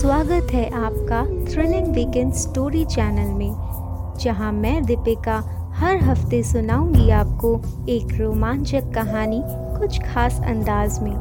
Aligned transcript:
स्वागत 0.00 0.52
है 0.52 0.68
आपका 0.74 1.22
थ्रिलिंग 1.46 1.86
वीकेंड 1.94 2.32
स्टोरी 2.32 2.84
चैनल 2.84 3.32
में, 3.38 4.16
जहाँ 4.20 4.52
मैं 4.52 4.82
दीपिका 4.82 5.34
हर 5.74 5.96
हफ़्ते 6.02 6.42
सुनाऊँगी 6.42 7.10
आपको 7.10 7.50
एक 7.88 8.14
रोमांचक 8.20 8.90
कहानी 8.94 9.40
कुछ 9.78 9.98
खास 10.04 10.40
अंदाज 10.44 10.98
में। 11.02 11.12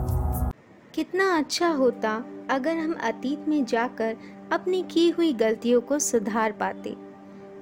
कितना 0.94 1.26
अच्छा 1.38 1.70
होता 1.72 2.14
अगर 2.50 2.78
हम 2.78 2.96
अतीत 3.04 3.48
में 3.48 3.66
जाकर 3.66 4.16
अपनी 4.52 4.82
की 4.84 5.10
हुई 5.10 5.34
गलतियों 5.34 5.82
को 5.82 6.00
सुधार 6.00 6.52
पाते। 6.52 6.96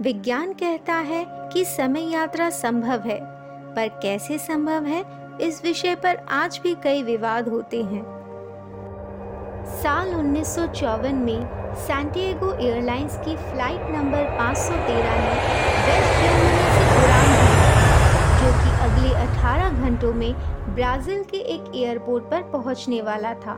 विज्ञान 0.02 0.54
कहता 0.54 0.96
है 1.08 1.24
कि 1.54 1.64
समय 1.68 2.12
यात्रा 2.14 2.50
संभव 2.50 3.08
है, 3.08 3.20
पर 3.74 3.88
कैसे 4.04 4.38
संभव 4.38 4.86
है 4.86 5.04
इस 5.42 5.64
विषय 5.64 5.96
पर 5.96 6.26
आज 6.34 6.60
भी 6.64 6.76
कई 6.84 7.04
विवाद 7.04 7.50
होते 7.50 7.82
हैं। 7.84 8.17
साल 9.68 10.14
उन्नीस 10.16 10.56
सौ 10.56 10.66
चौवन 10.68 11.16
में 11.16 11.74
सैंटियागो 11.78 12.52
एयरलाइंस 12.54 13.18
की 13.26 13.36
फ़्लाइट 13.38 13.90
नंबर 13.92 14.24
513 14.38 15.18
ने 15.18 15.34
वेस्ट 15.88 16.14
जर्मनी 16.22 16.68
से 16.76 16.86
उड़ान 17.00 17.28
भरी 17.40 17.66
जो 18.40 18.52
कि 18.62 18.70
अगले 18.86 19.12
18 19.26 19.82
घंटों 19.82 20.14
में 20.14 20.34
ब्राज़ील 20.76 21.24
के 21.24 21.38
एक 21.56 21.72
एयरपोर्ट 21.76 22.24
पर 22.24 22.42
पहुँचने 22.52 23.02
वाला 23.02 23.34
था। 23.34 23.58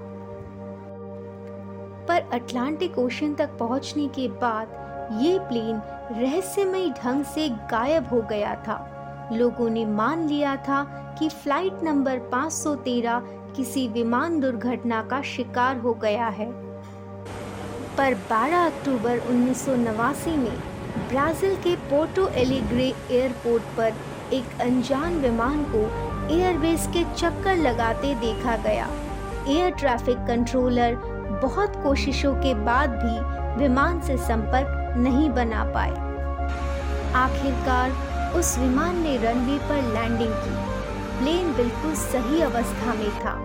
पर 2.07 2.29
अटलांटिक 2.33 2.97
ओशन 2.99 3.33
तक 3.33 3.57
पहुँचने 3.57 4.07
के 4.07 4.27
बाद 4.43 5.17
ये 5.21 5.39
प्लेन 5.39 5.81
रहस्यमय 6.21 6.89
ढंग 7.03 7.23
से 7.25 7.49
गायब 7.71 8.07
हो 8.07 8.21
गया 8.21 8.55
था। 8.67 8.85
लोगों 9.33 9.69
ने 9.69 9.85
मान 9.85 10.27
लिया 10.27 10.55
था 10.67 10.83
कि 11.19 11.29
फ़्लाइट 11.29 11.83
नंबर 11.83 12.19
513 12.33 13.21
किसी 13.55 13.87
विमान 13.87 14.39
दुर्घटना 14.39 15.01
का 15.01 15.21
शिकार 15.21 15.77
हो 15.77 15.93
गया 15.93 16.27
है। 16.27 16.51
पर 17.97 18.13
12 18.29 18.65
अक्टूबर 18.65 19.19
उन्नीस 19.19 19.65
सौ 19.65 19.75
नवासी 19.75 20.35
में 20.37 20.57
ब्राज़ील 21.09 21.55
के 21.55 21.75
पोर्टो 21.75 22.27
एलिग्रे 22.27 22.93
एयरपोर्ट 23.11 23.63
पर 23.77 23.93
एक 24.33 24.61
अनजान 24.61 25.19
विमान 25.19 25.63
को 25.75 25.83
एयरबेस 26.35 26.87
के 26.87 27.03
चक्कर 27.15 27.57
लगाते 27.57 28.15
देखा 28.15 28.55
गया। 28.57 28.87
एयर 29.47 29.71
ट्रैफ़िक 29.71 30.17
कंट्रोलर 30.17 30.95
बहुत 31.43 31.75
कोशिशों 31.83 32.33
के 32.35 32.53
बाद 32.53 32.89
भी 32.89 33.63
विमान 33.63 34.01
से 34.01 34.17
संपर्क 34.17 34.97
नहीं 34.97 35.29
बना 35.29 35.63
पाए। 35.63 35.91
आखिरकार 37.15 37.91
उस 38.35 38.57
विमान 38.59 38.97
ने 38.97 39.17
रनवे 39.17 39.57
पर 39.59 39.93
लैंडिंग 39.93 40.33
की। 40.33 40.58
प्लेन 41.19 41.53
बिल्कुल 41.53 41.93
सही 41.93 42.41
अवस्था 42.41 42.93
में 42.93 43.09
था, 43.19 43.35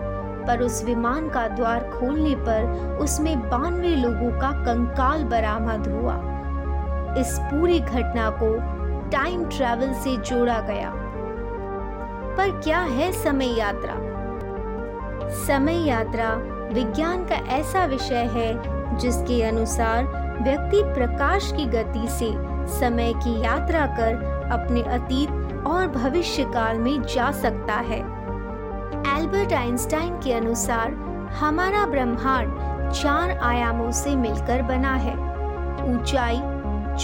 पर 0.46 0.60
उस 0.60 0.84
विमान 0.84 1.28
का 1.28 1.48
द्वार 1.48 1.80
खोलने 1.90 2.34
पर 2.34 2.98
उसमें 3.00 3.40
बानवे 3.40 3.96
लोगों 3.96 4.30
का 4.40 4.50
कंकाल 4.64 5.24
बरामद 5.24 5.88
हुआ। 5.88 6.14
इस 7.18 7.38
पूरी 7.42 7.80
घटना 7.80 8.30
को 8.30 8.54
टाइम 9.10 9.44
ट्रैवल 9.44 9.92
से 9.92 10.16
जोड़ा 10.16 10.60
गया। 10.60 10.92
पर 12.36 12.60
क्या 12.60 12.80
है 12.80 13.12
समय 13.12 13.58
यात्रा? 13.58 13.94
समय 15.46 15.88
यात्रा 15.88 16.30
विज्ञान 16.72 17.24
का 17.24 17.34
ऐसा 17.34 17.84
विषय 17.84 18.30
है, 18.32 18.98
जिसके 18.98 19.42
अनुसार 19.42 20.04
व्यक्ति 20.42 20.82
प्रकाश 20.82 21.52
की 21.56 21.64
गति 21.66 22.08
से 22.08 22.32
समय 22.78 23.12
की 23.14 23.40
यात्रा 23.42 23.86
कर 23.86 24.14
अपने 24.52 24.82
अतीत 24.82 25.30
और 25.66 25.86
भविष्य 25.86 26.44
काल 26.44 26.78
में 26.78 27.02
जा 27.02 27.30
सकता 27.30 27.74
है। 27.74 27.98
एल्बर्ट 29.18 29.52
आइंस्टाइन 29.52 30.16
के 30.16 30.32
अनुसार, 30.32 30.92
हमारा 31.40 31.86
ब्रह्मांड 31.86 32.52
चार 32.92 33.38
आयामों 33.38 33.90
से 33.90 34.16
मिलकर 34.16 34.62
बना 34.62 34.94
है। 34.94 35.14
ऊंचाई, 35.94 36.40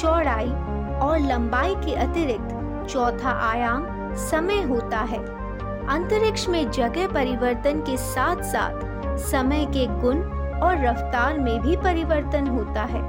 चौड़ाई 0.00 0.50
और 0.98 1.18
लंबाई 1.18 1.74
के 1.74 1.94
अतिरिक्त 1.94 2.56
चौथा 2.90 3.30
आयाम 3.30 3.86
समय 4.14 4.62
होता 4.62 4.98
है। 4.98 5.18
अंतरिक्ष 5.86 6.48
में 6.48 6.70
जगह 6.70 7.06
परिवर्तन 7.06 7.80
के 7.80 7.96
साथ 7.96 8.36
साथ 8.36 9.16
समय 9.18 9.64
के 9.64 9.86
गुण 9.86 10.22
और 10.60 10.86
रफ्तार 10.86 11.38
में 11.38 11.60
भी 11.60 11.76
परिवर्तन 11.76 12.46
होता 12.46 12.82
है। 12.82 13.00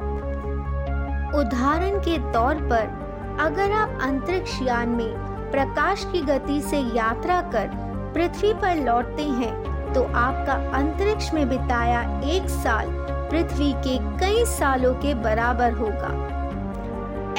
उदाहरण 1.34 2.00
के 2.00 2.18
तौर 2.32 2.56
पर, 2.56 3.02
अगर 3.40 3.72
आप 3.72 4.00
अंतरिक्ष 4.02 4.62
यान 4.62 4.90
में 4.90 5.31
प्रकाश 5.52 6.06
की 6.12 6.22
गति 6.22 6.62
से 6.62 6.80
यात्रा 6.96 7.42
कर 7.54 7.70
पृथ्वी 8.14 8.54
पर 8.54 8.76
लौटते 8.76 9.24
हैं 9.24 9.54
तो 9.94 10.04
आपका 10.04 10.54
अंतरिक्ष 10.78 11.34
में 11.34 11.48
बिताया 11.50 12.02
एक 12.26 12.50
साल 12.50 12.88
पृथ्वी 13.32 13.72
के 13.78 13.98
कई 14.20 14.46
सालों 14.46 14.94
के 14.96 15.14
बराबर 15.14 15.74
होगा। 15.74 16.14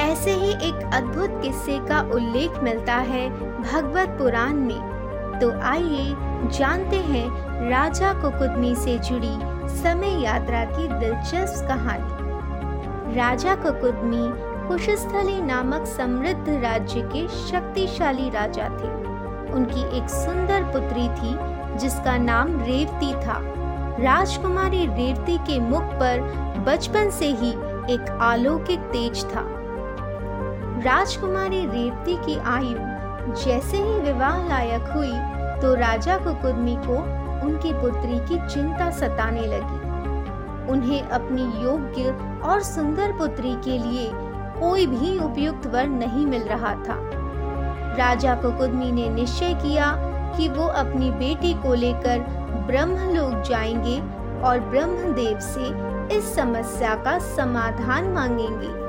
ऐसे 0.00 0.32
ही 0.32 0.50
एक 0.68 0.90
अद्भुत 0.94 1.40
किस्से 1.42 1.78
का 1.88 2.00
उल्लेख 2.14 2.58
मिलता 2.62 2.94
है 2.94 3.28
भगवत 3.62 4.16
पुराण 4.18 4.54
में। 4.58 5.38
तो 5.40 5.50
आइए 5.60 6.14
जानते 6.50 6.96
हैं 7.02 7.26
राजा 7.70 8.12
कुकुदमी 8.22 8.74
से 8.74 8.98
जुड़ी 9.00 9.36
समय 9.74 10.22
यात्रा 10.24 10.64
की 10.66 10.88
दिलचस्प 10.88 11.66
कहानी। 11.68 13.14
राजा 13.16 13.54
कुकुदमी 13.54 14.26
कुशस्थली 14.68 15.40
नामक 15.42 15.86
समृद्ध 15.86 16.48
राज्य 16.62 17.00
के 17.14 17.26
शक्तिशाली 17.28 18.28
राजा 18.30 18.68
थे। 18.70 18.90
उनकी 19.52 19.82
एक 19.98 20.08
सुंदर 20.10 20.62
पुत्री 20.72 21.08
थी, 21.10 21.32
जिसका 21.78 22.16
नाम 22.18 22.58
रेवती 22.60 23.12
था। 23.16 23.38
राजकुमारी 24.00 24.84
रेवती 24.86 25.36
के 25.38 25.58
मुख 25.60 25.82
पर 26.00 26.20
बचपन 26.66 27.10
से 27.10 27.26
ही 27.32 27.50
एक 27.94 28.18
अलौकिक 28.22 28.80
तेज 28.92 29.24
था। 29.24 29.44
राजकुमारी 30.84 31.64
रेवती 31.66 32.16
की 32.16 32.38
आयु 32.48 32.90
जैसे 33.34 33.76
ही 33.76 34.00
विवाह 34.00 34.48
लायक 34.48 34.90
हुई 34.94 35.12
तो 35.62 35.74
राजा 35.74 36.16
कुकुदमी 36.16 36.76
को 36.78 36.96
उनकी 37.46 37.72
पुत्री 37.72 38.18
की 38.28 38.46
चिंता 38.48 38.90
सताने 38.90 39.46
लगी। 39.46 39.80
उन्हें 40.72 41.02
अपनी 41.02 41.42
योग्य 41.62 42.10
और 42.44 42.62
सुंदर 42.62 43.12
पुत्री 43.12 43.54
के 43.64 43.78
लिए 43.78 44.08
कोई 44.62 44.86
भी 44.86 45.18
उपयुक्त 45.18 45.66
वर 45.66 45.86
नहीं 45.86 46.26
मिल 46.26 46.42
रहा 46.42 46.74
था। 46.74 47.10
राजा 47.96 48.34
कुकुदमी 48.34 48.92
ने 48.92 49.08
निश्चय 49.08 49.54
किया 49.54 49.92
कि 50.36 50.48
वो 50.48 50.64
अपनी 50.64 51.10
बेटी 51.10 51.54
को 51.54 51.74
लेकर 51.74 52.18
ब्रह्मलोक 52.66 53.42
जाएँगे 53.42 54.00
और 54.42 54.60
ब्रह्मदेव 54.60 55.38
से 55.40 55.92
इस 56.16 56.34
समस्या 56.34 56.94
का 56.94 57.18
समाधान 57.18 58.04
मांगेंगे। 58.04 58.82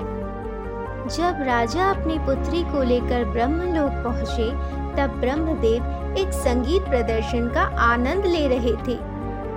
जब 1.15 1.41
राजा 1.41 1.89
अपनी 1.91 2.19
पुत्री 2.19 2.63
को 2.63 2.83
लेकर 2.83 3.25
ब्रह्मलोक 3.25 4.03
पहुँचे, 4.03 4.51
तब 4.95 5.19
ब्रह्मदेव 5.19 6.15
एक 6.17 6.33
संगीत 6.33 6.81
प्रदर्शन 6.81 7.47
का 7.47 7.61
आनंद 7.61 8.25
ले 8.25 8.47
रहे 8.47 8.73
थे। 8.73 8.97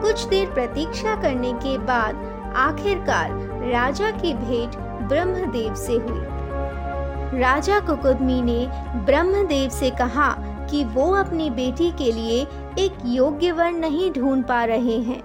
कुछ 0.00 0.24
देर 0.24 0.50
प्रतीक्षा 0.50 1.14
करने 1.14 1.52
के 1.52 1.78
बाद 1.78 2.16
आखिरकार 2.56 3.30
राजा 3.72 4.10
की 4.10 4.34
भेंट 4.34 4.85
ब्रह्मदेव 5.02 5.74
से 5.74 5.92
हुई। 5.92 6.34
राजा 7.40 7.78
कुकुदमी 7.80 8.40
ने 8.42 8.66
ब्रह्मदेव 9.06 9.70
से 9.70 9.90
कहा 9.90 10.30
कि 10.70 10.84
वो 10.84 11.14
अपनी 11.14 11.50
बेटी 11.50 11.90
के 11.90 12.12
लिए 12.12 12.40
एक 12.78 12.98
योग्य 13.06 13.52
वर 13.52 13.70
नहीं 13.70 14.10
ढूंढ 14.12 14.44
पा 14.44 14.64
रहे 14.64 14.98
हैं। 14.98 15.22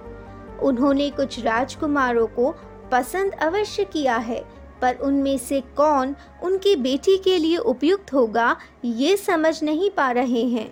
उन्होंने 0.58 1.10
कुछ 1.10 1.38
राजकुमारों 1.44 2.26
को 2.26 2.54
पसंद 2.92 3.32
अवश्य 3.32 3.84
किया 3.84 4.16
है, 4.16 4.44
पर 4.82 4.96
उनमें 4.96 5.38
से 5.38 5.60
कौन 5.76 6.14
उनकी 6.42 6.76
बेटी 6.76 7.16
के 7.18 7.38
लिए 7.38 7.56
उपयुक्त 7.56 8.12
होगा 8.12 8.56
ये 8.84 9.16
समझ 9.16 9.62
नहीं 9.62 9.90
पा 9.90 10.10
रहे 10.10 10.44
हैं। 10.44 10.70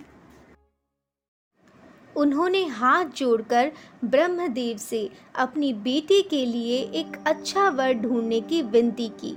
उन्होंने 2.20 2.64
हाथ 2.68 3.04
जोड़कर 3.16 3.70
ब्रह्मदेव 4.04 4.76
से 4.76 5.08
अपनी 5.34 5.72
बेटी 5.72 6.20
के 6.22 6.44
लिए 6.46 6.78
एक 6.94 7.16
अच्छा 7.26 7.68
वर 7.68 7.92
ढूँढने 7.92 8.40
की 8.40 8.62
विनती 8.62 9.08
की। 9.20 9.36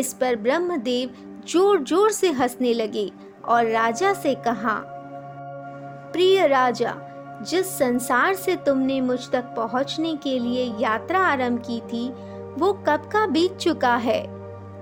इस 0.00 0.12
पर 0.12 0.36
ब्रह्मदेव 0.36 1.10
ज़ोर 1.48 1.82
ज़ोर 1.82 2.10
से 2.10 2.30
हंसने 2.30 2.72
लगे 2.74 3.10
और 3.44 3.66
राजा 3.66 4.12
से 4.12 4.34
कहा, 4.34 4.80
प्रिय 6.12 6.46
राजा, 6.46 6.94
जिस 7.42 7.66
संसार 7.78 8.34
से 8.34 8.56
तुमने 8.56 9.00
मुझ 9.00 9.18
तक 9.30 9.54
पहुँचने 9.56 10.14
के 10.16 10.38
लिए 10.38 10.64
यात्रा 10.80 11.20
आरंभ 11.20 11.58
की 11.60 11.80
थी, 11.80 12.08
वो 12.58 12.72
कब 12.88 13.08
का 13.12 13.26
बीत 13.26 13.56
चुका 13.56 13.94
है? 13.96 14.22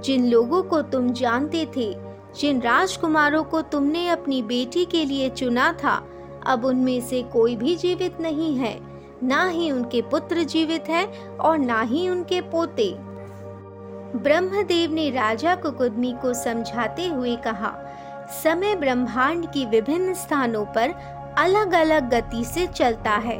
जिन 0.03 0.29
लोगों 0.31 0.62
को 0.62 0.82
तुम 0.82 1.12
जानते 1.12 1.67
थे, 1.76 1.93
जिन 2.38 2.61
राजकुमारों 2.61 3.44
को 3.44 3.62
तुमने 3.62 4.09
अपनी 4.09 4.43
बेटी 4.43 4.85
के 4.85 5.05
लिए 5.05 5.29
चुना 5.31 5.73
था 5.73 5.97
अब 6.46 6.64
उनमें 6.64 7.00
से 7.00 7.23
कोई 7.23 7.56
भी 7.56 7.76
जीवित 7.76 8.20
नहीं 8.20 8.56
है। 8.56 8.79
ना 9.23 9.49
ही 9.49 9.70
उनके 9.70 10.02
पुत्र 10.02 10.43
जीवित 10.44 10.85
है 10.88 11.06
और 11.41 11.58
ना 11.58 11.81
ही 11.81 12.08
उनके 12.08 12.41
पोते। 12.41 12.94
ब्रह्मदेव 14.19 14.93
ने 14.93 15.11
राजा 15.11 15.55
कुकुदमी 15.55 16.12
को 16.23 16.35
समझाते 16.35 17.08
हुए 17.08 17.37
कहा, 17.37 17.75
समय 18.43 18.76
ब्रह्मांड 18.76 19.46
की 19.52 19.67
विभिन्न 19.67 20.14
स्थानों 20.14 20.64
पर 20.64 20.94
अलग 21.38 21.73
अलग 21.73 22.11
गति 22.11 22.44
से 22.44 22.67
चलता 22.67 23.11
है। 23.11 23.38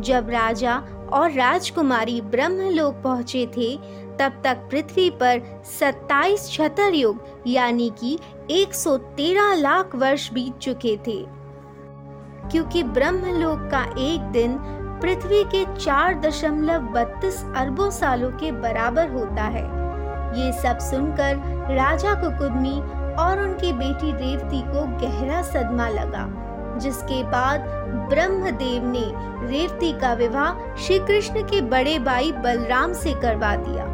जब 0.00 0.30
राजा 0.30 0.76
और 1.12 1.32
राजकुमारी 1.32 2.20
ब्रह्मलोक 2.20 2.94
पहुँचे 2.94 3.46
थे, 3.46 3.76
तब 4.18 4.40
तक 4.44 4.68
पृथ्वी 4.70 5.10
पर 5.10 5.62
27 5.78 6.50
छतर 6.52 6.94
युग, 6.94 7.24
यानी 7.46 7.92
कि 8.00 8.18
113 8.50 9.54
लाख 9.54 9.94
वर्ष 9.94 10.32
बीत 10.32 10.58
चुके 10.58 10.96
थे। 11.06 11.35
क्योंकि 12.52 12.82
ब्रह्मलोक 12.82 13.68
का 13.70 13.82
एक 13.98 14.30
दिन 14.32 14.58
पृथ्वी 15.02 15.42
के 15.44 15.64
चार 15.76 16.20
दशमलव 16.20 16.82
बत्तीस 16.92 17.44
अरबों 17.56 17.90
सालों 17.90 18.30
के 18.30 18.52
बराबर 18.52 19.08
होता 19.08 19.42
है। 19.42 19.64
ये 20.38 20.52
सब 20.52 20.78
सुनकर 20.78 21.36
राजा 21.74 22.14
कुकुदमी 22.14 22.80
और 23.16 23.40
उनकी 23.40 23.72
बेटी 23.72 24.12
रेवती 24.12 24.60
को 24.62 24.86
गहरा 24.98 25.42
सदमा 25.42 25.88
लगा, 25.88 26.26
जिसके 26.78 27.22
बाद 27.24 27.60
ब्रह्मदेव 28.10 28.86
ने 28.86 29.04
रेवती 29.48 29.92
का 29.92 30.12
विवाह 30.12 30.74
श्री 30.76 30.98
कृष्ण 30.98 31.42
के 31.42 31.60
बड़े 31.60 31.98
भाई 31.98 32.32
बलराम 32.32 32.92
से 32.92 33.12
करवा 33.14 33.54
दिया। 33.58 33.84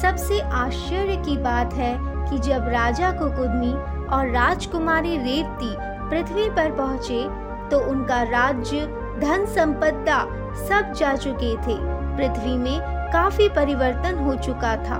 सबसे 0.00 0.40
आश्चर्य 0.40 1.16
की 1.16 1.36
बात 1.36 1.74
है 1.74 1.96
कि 2.30 2.38
जब 2.38 2.68
राजा 2.68 3.10
कुकुदमी 3.12 3.72
और 4.06 4.28
राजकुमारी 4.30 5.16
रेवती 5.16 5.74
पृथ्वी 6.10 6.48
पर 6.50 6.70
पहुँचे 6.70 7.22
तो 7.70 7.78
उनका 7.90 8.22
राज्य, 8.22 8.86
धन 9.20 9.46
संपदा 9.46 10.18
सब 10.56 10.92
जा 10.92 11.16
चुके 11.16 11.54
थे। 11.56 11.76
पृथ्वी 12.16 12.56
में 12.58 12.80
काफ़ी 13.12 13.48
परिवर्तन 13.48 14.18
हो 14.18 14.34
चुका 14.34 14.76
था। 14.76 14.98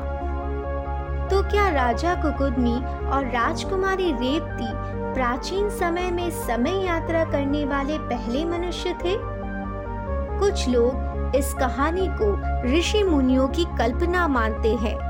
तो 1.28 1.42
क्या 1.42 1.68
राजा 1.68 2.14
कुकुदमी 2.14 2.74
और 3.10 3.24
राजकुमारी 3.24 4.12
रेवती 4.12 4.66
प्राचीन 5.14 5.68
समय 5.70 6.10
में 6.10 6.30
समय 6.30 6.84
यात्रा 6.86 7.24
करने 7.24 7.64
वाले 7.64 7.98
पहले 7.98 8.44
मनुष्य 8.44 8.92
थे? 8.92 9.16
कुछ 10.38 10.68
लोग 10.68 11.36
इस 11.36 11.54
कहानी 11.54 12.08
को 12.12 12.32
ऋषि 12.78 13.02
मुनियों 13.02 13.48
की 13.48 13.64
कल्पना 13.78 14.28
मानते 14.28 14.74
हैं। 14.74 15.09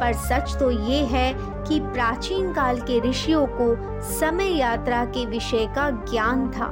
पर 0.00 0.12
सच 0.12 0.56
तो 0.56 0.70
ये 0.70 1.04
है 1.04 1.32
कि 1.68 1.80
प्राचीन 1.80 2.52
काल 2.52 2.80
के 2.80 3.00
ऋषियों 3.00 3.46
को 3.46 4.02
समय 4.02 4.48
यात्रा 4.48 5.04
के 5.04 5.26
विषय 5.26 5.66
का 5.66 5.90
ज्ञान 5.90 6.48
था। 6.50 6.66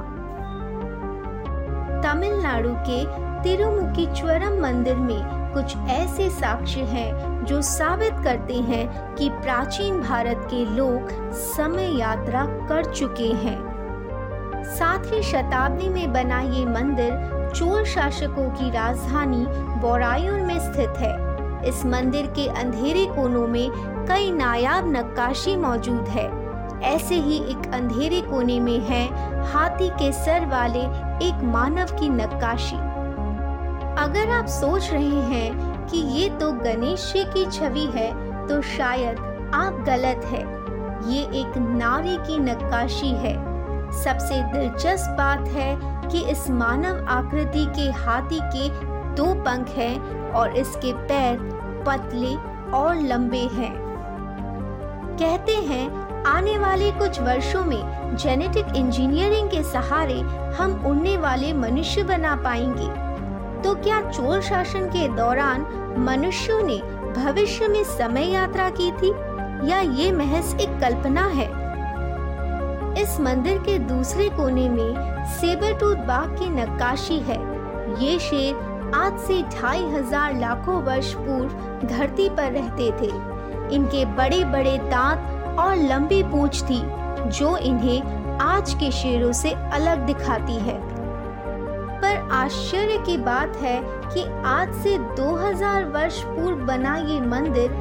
तमिलनाडु 2.03 2.69
के 2.89 3.05
तिरुमुखीश्वरम 3.43 4.61
मंदिर 4.61 4.95
में 4.95 5.37
कुछ 5.53 5.77
ऐसे 5.77 6.29
साक्ष्य 6.29 6.81
हैं 6.81 7.45
जो 7.45 7.61
साबित 7.61 8.13
करते 8.23 8.53
हैं 8.53 9.15
कि 9.15 9.29
प्राचीन 9.29 10.01
भारत 10.01 10.47
के 10.49 10.65
लोग 10.65 11.09
समय 11.33 11.99
यात्रा 11.99 12.45
कर 12.45 12.93
चुके 12.93 13.27
हैं। 13.27 13.57
सातवीं 14.63 15.21
शताब्दी 15.21 15.89
में 15.89 16.13
बना 16.13 16.39
ये 16.41 16.65
मंदिर 16.65 17.51
चोल 17.55 17.83
शासकों 17.83 18.49
की 18.49 18.69
राजधानी 18.71 19.45
बोरायुर 19.81 20.39
में 20.39 20.59
स्थित 20.59 20.97
है। 20.97 21.36
इस 21.65 21.85
मंदिर 21.85 22.27
के 22.27 22.47
अंधेरे 22.61 23.05
कोनों 23.05 23.47
में 23.47 23.69
कई 24.07 24.31
नायाब 24.31 24.91
नक्काशी 24.95 25.55
मौजूद 25.55 26.07
है। 26.07 26.25
ऐसे 26.85 27.15
ही 27.15 27.37
एक 27.51 27.71
अंधेरे 27.73 28.21
कोने 28.21 28.59
में 28.59 28.79
है 28.79 29.05
हाथी 29.51 29.89
के 29.89 30.11
सर 30.11 30.45
वाले 30.45 30.81
एक 31.27 31.43
मानव 31.43 31.95
की 31.99 32.09
नक्काशी। 32.09 32.75
अगर 33.97 34.31
आप 34.31 34.45
सोच 34.45 34.89
रहे 34.91 35.21
हैं 35.31 35.87
कि 35.87 35.97
ये 35.97 36.29
तो 36.29 36.51
गणेश 36.53 37.11
जी 37.13 37.23
की 37.23 37.45
छवि 37.51 37.85
है 37.95 38.11
तो 38.47 38.61
शायद 38.61 39.19
आप 39.55 39.83
गलत 39.87 40.25
है। 40.25 40.41
ये 41.11 41.21
एक 41.41 41.57
नारी 41.57 42.17
की 42.17 42.37
नक्काशी 42.37 43.09
है। 43.17 43.35
सबसे 43.93 44.41
दिलचस्प 44.53 45.11
बात 45.11 45.47
है 45.47 45.75
कि 46.09 46.19
इस 46.31 46.49
मानव 46.49 47.05
आकृति 47.09 47.65
के 47.75 47.89
हाथी 47.91 48.39
के 48.43 48.69
दो 49.17 49.33
पंख 49.33 49.69
हैं 49.69 50.31
और 50.31 50.55
इसके 50.57 50.93
पैर 50.93 51.37
पतले 51.87 52.35
और 52.71 52.95
लंबे 52.95 53.47
हैं। 53.53 53.73
कहते 55.19 55.51
हैं, 55.51 56.07
आने 56.23 56.57
वाले 56.57 56.91
कुछ 56.91 57.19
वर्षों 57.21 57.63
में 57.65 58.15
जेनेटिक 58.15 58.65
इंजीनियरिंग 58.75 59.49
के 59.49 59.63
सहारे 59.63 60.19
हम 60.57 60.85
उड़ने 60.85 61.17
वाले 61.17 61.53
मनुष्य 61.53 62.03
बना 62.03 62.35
पाएँगे। 62.35 62.87
तो 63.61 63.73
क्या 63.75 64.01
चोल 64.11 64.41
शासन 64.41 64.85
के 64.85 65.07
दौरान 65.07 65.65
मनुष्यों 65.99 66.61
ने 66.63 66.77
भविष्य 67.13 67.67
में 67.67 67.83
समय 67.83 68.31
यात्रा 68.31 68.69
की 68.69 68.91
थी 68.91 69.09
या 69.69 69.79
ये 69.79 70.11
महज 70.11 70.61
एक 70.61 70.79
कल्पना 70.79 71.25
है? 71.27 71.47
इस 73.01 73.19
मंदिर 73.19 73.57
के 73.57 73.79
दूसरे 73.79 74.29
कोने 74.29 74.69
में 74.69 75.25
सेबरटूथ 75.25 75.95
बाघ 75.95 76.39
की 76.39 76.49
नक्काशी 76.49 77.19
है। 77.19 77.39
ये 78.03 78.19
शेर 78.19 78.76
आज 78.95 79.19
से 79.19 79.41
ढाई 79.53 79.83
हज़ार 79.85 80.37
लाखों 80.39 80.81
वर्ष 80.83 81.13
पूर्व 81.13 81.87
धरती 81.87 82.29
पर 82.29 82.51
रहते 82.51 82.91
थे। 82.91 83.11
इनके 83.75 84.03
बड़े 84.05 84.43
बड़े 84.45 84.77
दांत 84.77 85.57
और 85.59 85.75
लंबी 85.75 86.21
पूंछ 86.23 86.61
थी, 86.63 86.81
जो 87.29 87.57
इन्हें 87.57 88.37
आज 88.41 88.73
के 88.73 88.91
शेरों 88.91 89.31
से 89.31 89.51
अलग 89.73 90.05
दिखाती 90.05 90.55
है। 90.59 90.79
पर 92.01 92.29
आश्चर्य 92.31 92.97
की 92.97 93.17
बात 93.17 93.55
है 93.55 93.79
कि 93.83 94.23
आज 94.45 94.73
से 94.73 94.97
2000 95.15 95.85
वर्ष 95.85 96.21
पूर्व 96.25 96.65
बना 96.65 96.95
ये 96.97 97.19
मंदिर 97.21 97.71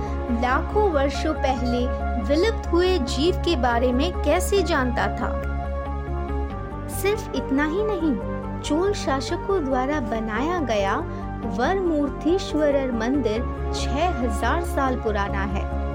लाखों 0.43 0.91
वर्षों 0.91 1.35
पहले 1.35 1.87
विलुप्त 2.29 2.73
हुए 2.73 2.99
जीव 2.99 3.37
के 3.37 3.57
बारे 3.57 3.93
में 3.93 4.11
कैसे 4.23 4.63
जानता 4.63 5.07
था? 5.17 5.31
सिर्फ़ 6.93 7.37
इतना 7.37 7.65
ही 7.65 7.83
नहीं 7.83 8.15
चोल 8.67 8.93
शासकों 8.93 9.65
द्वारा 9.65 10.01
बनाया 10.01 10.61
गया 10.61 10.97
वर 10.97 11.57
वरमूर्थीश्वरर 11.59 12.93
मंदिर 12.93 13.71
6000 13.75 14.63
साल 14.63 14.97
पुराना 14.97 15.39
है। 15.39 15.87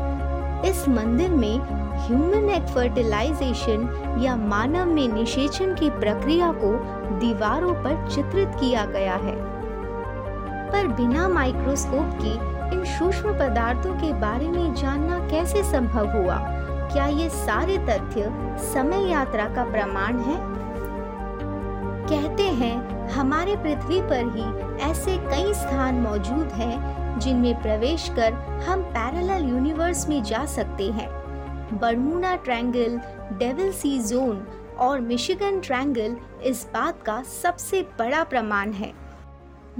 इस 0.69 0.89
मंदिर 0.89 1.29
में 1.29 1.59
ह्यूमन 2.07 2.49
एग 2.49 2.67
फर्टिलाइजेशन 2.67 4.05
या 4.19 4.35
मानव 4.35 4.85
में 4.85 5.07
निषेचन 5.07 5.75
की 5.75 5.89
प्रक्रिया 5.89 6.51
को 6.51 6.71
दीवारों 7.19 7.73
पर 7.73 8.09
चित्रित 8.09 8.51
किया 8.59 8.85
गया 8.85 9.13
है। 9.13 9.35
पर 10.71 10.87
बिना 10.87 11.27
माइक्रोस्कोप 11.27 12.19
के 12.21 12.33
इन 12.75 12.83
सूक्ष्म 12.85 13.33
पदार्थों 13.33 13.93
के 13.93 14.13
बारे 14.13 14.47
में 14.47 14.73
जानना 14.73 15.19
कैसे 15.19 15.63
संभव 15.63 16.07
हुआ? 16.07 16.37
क्या 16.93 17.05
ये 17.05 17.29
सारे 17.29 17.77
तथ्य 17.77 18.31
समय 18.57 19.11
यात्रा 19.11 19.45
का 19.45 19.63
प्रमाण 19.63 20.19
है? 20.19 20.60
कहते 22.11 22.43
हैं, 22.43 23.07
हमारे 23.09 23.55
पृथ्वी 23.55 24.01
पर 24.01 24.23
ही 24.35 24.79
ऐसे 24.83 25.17
कई 25.17 25.53
स्थान 25.53 25.95
मौजूद 25.95 26.47
हैं, 26.47 27.19
जिनमें 27.19 27.61
प्रवेश 27.61 28.09
कर 28.09 28.33
हम 28.67 28.81
पैरेलल 28.81 29.49
यूनिवर्स 29.49 30.09
में 30.09 30.23
जा 30.23 30.45
सकते 30.45 30.91
हैं। 30.91 31.09
Bermuda 31.79 32.35
Triangle 32.35 32.97
Devil 33.37 33.71
Sea 33.71 33.99
zone 33.99 34.47
और 34.79 34.99
मिशिगन 34.99 35.59
ट्रायंगल 35.59 36.17
इस 36.43 36.67
बात 36.73 37.03
का 37.03 37.23
सबसे 37.23 37.81
बड़ा 37.81 38.23
प्रमाण 38.23 38.71
है। 38.71 38.93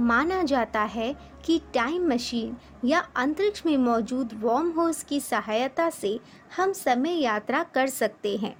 माना 0.00 0.42
जाता 0.42 0.80
है 0.80 1.16
कि 1.44 1.60
टाइम 1.74 2.08
मशीन 2.08 2.56
या 2.84 3.06
अंतरिक्ष 3.16 3.62
में 3.66 3.76
मौजूद 3.76 4.30
वॉर्म 4.40 4.70
होल्स 4.70 5.02
की 5.02 5.20
सहायता 5.20 5.90
से 5.90 6.20
हम 6.56 6.72
समय 6.72 7.12
यात्रा 7.12 7.62
कर 7.62 7.86
सकते 7.86 8.36
हैं। 8.36 8.56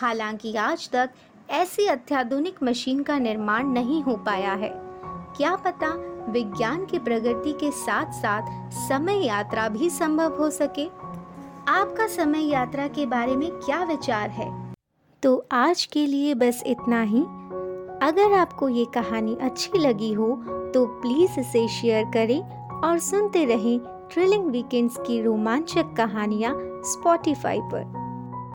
हालाँकि 0.00 0.56
आज 0.56 0.90
तक 0.90 1.10
ऐसी 1.50 1.86
अत्याधुनिक 1.86 2.62
मशीन 2.62 3.02
का 3.02 3.18
निर्माण 3.18 3.66
नहीं 3.66 4.02
हो 4.02 4.16
पाया 4.16 4.52
है। 4.52 4.70
क्या 5.36 5.54
पता 5.56 5.88
विज्ञान 6.28 6.84
की 6.84 6.98
प्रगति 6.98 7.52
के 7.52 7.70
साथ 7.70 8.12
साथ 8.12 8.70
समय 8.72 9.26
यात्रा 9.26 9.68
भी 9.68 9.90
संभव 9.90 10.36
हो 10.38 10.50
सके? 10.50 10.86
आपका 11.70 12.06
समय 12.06 12.44
यात्रा 12.44 12.86
के 12.88 13.06
बारे 13.06 13.36
में 13.36 13.50
क्या 13.50 13.82
विचार 13.84 14.30
है? 14.30 14.74
तो 15.22 15.46
आज 15.52 15.84
के 15.84 16.06
लिए 16.06 16.34
बस 16.34 16.62
इतना 16.66 17.02
ही। 17.02 17.22
अगर 18.02 18.32
आपको 18.32 18.68
ये 18.68 18.84
कहानी 18.84 19.36
अच्छी 19.42 19.78
लगी 19.78 20.12
हो 20.12 20.28
तो 20.74 20.86
प्लीज़ 20.86 21.40
इसे 21.40 21.66
शेयर 21.68 22.04
करें 22.04 22.40
और 22.80 22.98
सुनते 22.98 23.44
रहें 23.44 23.78
ट्रिलिंग 24.12 24.50
वीकेंड्स 24.50 24.96
की 24.96 25.22
रोमांचक 25.22 25.94
कहानियाँ 25.96 26.54
स्पॉटिफाई 26.84 27.60
पर। 27.64 28.03